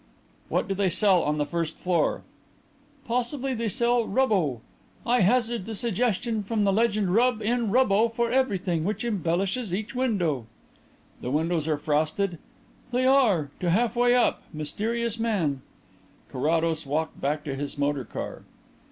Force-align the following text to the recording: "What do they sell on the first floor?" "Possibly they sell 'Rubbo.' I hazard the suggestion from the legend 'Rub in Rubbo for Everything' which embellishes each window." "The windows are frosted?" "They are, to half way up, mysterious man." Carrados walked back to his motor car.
"What 0.49 0.67
do 0.67 0.73
they 0.73 0.89
sell 0.89 1.21
on 1.21 1.37
the 1.37 1.45
first 1.45 1.77
floor?" 1.77 2.23
"Possibly 3.05 3.53
they 3.53 3.69
sell 3.69 4.03
'Rubbo.' 4.07 4.61
I 5.05 5.19
hazard 5.21 5.67
the 5.67 5.75
suggestion 5.75 6.41
from 6.41 6.63
the 6.63 6.73
legend 6.73 7.13
'Rub 7.13 7.39
in 7.43 7.69
Rubbo 7.69 8.09
for 8.11 8.31
Everything' 8.31 8.83
which 8.83 9.05
embellishes 9.05 9.71
each 9.71 9.93
window." 9.93 10.47
"The 11.21 11.29
windows 11.29 11.67
are 11.67 11.77
frosted?" 11.77 12.39
"They 12.91 13.05
are, 13.05 13.51
to 13.59 13.69
half 13.69 13.95
way 13.95 14.15
up, 14.15 14.41
mysterious 14.51 15.19
man." 15.19 15.61
Carrados 16.31 16.83
walked 16.87 17.21
back 17.21 17.43
to 17.43 17.53
his 17.53 17.77
motor 17.77 18.03
car. 18.03 18.41